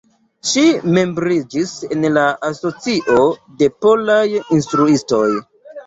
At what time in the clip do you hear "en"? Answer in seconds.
1.97-2.09